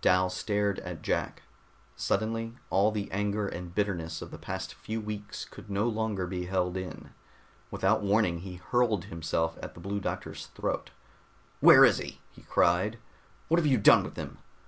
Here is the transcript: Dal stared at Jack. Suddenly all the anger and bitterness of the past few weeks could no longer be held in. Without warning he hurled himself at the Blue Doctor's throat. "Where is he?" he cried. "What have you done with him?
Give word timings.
Dal 0.00 0.30
stared 0.30 0.78
at 0.78 1.02
Jack. 1.02 1.42
Suddenly 1.96 2.54
all 2.70 2.92
the 2.92 3.10
anger 3.10 3.48
and 3.48 3.74
bitterness 3.74 4.22
of 4.22 4.30
the 4.30 4.38
past 4.38 4.74
few 4.74 5.00
weeks 5.00 5.44
could 5.44 5.68
no 5.68 5.88
longer 5.88 6.28
be 6.28 6.44
held 6.46 6.76
in. 6.76 7.10
Without 7.68 8.00
warning 8.00 8.42
he 8.42 8.54
hurled 8.70 9.06
himself 9.06 9.58
at 9.60 9.74
the 9.74 9.80
Blue 9.80 9.98
Doctor's 9.98 10.46
throat. 10.46 10.90
"Where 11.58 11.84
is 11.84 11.98
he?" 11.98 12.20
he 12.30 12.42
cried. 12.42 13.00
"What 13.48 13.58
have 13.58 13.66
you 13.66 13.76
done 13.76 14.04
with 14.04 14.14
him? 14.14 14.38